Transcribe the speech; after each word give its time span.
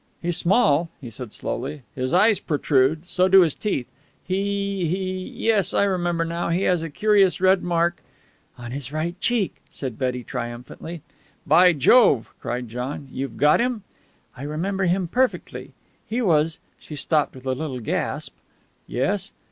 "He's 0.19 0.35
small," 0.37 0.89
he 0.99 1.11
said 1.11 1.31
slowly. 1.31 1.83
"His 1.93 2.11
eyes 2.11 2.39
protrude 2.39 3.05
so 3.05 3.27
do 3.27 3.41
his 3.41 3.53
teeth 3.53 3.85
He 4.23 4.87
he 4.87 5.29
yes, 5.35 5.75
I 5.75 5.83
remember 5.83 6.25
now 6.25 6.49
he 6.49 6.63
has 6.63 6.81
a 6.81 6.89
curious 6.89 7.39
red 7.39 7.61
mark" 7.61 8.01
"On 8.57 8.71
his 8.71 8.91
right 8.91 9.13
cheek," 9.19 9.57
said 9.69 9.99
Betty 9.99 10.23
triumphantly. 10.23 11.03
"By 11.45 11.73
Jove!" 11.73 12.33
cried 12.41 12.67
John. 12.67 13.09
"You've 13.11 13.37
got 13.37 13.59
him?" 13.61 13.83
"I 14.35 14.41
remember 14.41 14.85
him 14.85 15.07
perfectly. 15.07 15.71
He 16.07 16.19
was" 16.19 16.57
She 16.79 16.95
stopped 16.95 17.35
with 17.35 17.45
a 17.45 17.53
little 17.53 17.79
gasp. 17.79 18.33
"Yes?" 18.87 19.31